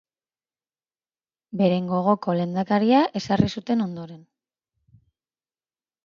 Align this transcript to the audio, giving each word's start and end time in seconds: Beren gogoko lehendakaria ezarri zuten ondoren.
Beren 1.59 1.89
gogoko 1.91 2.33
lehendakaria 2.39 3.01
ezarri 3.19 3.49
zuten 3.57 3.83
ondoren. 3.85 4.23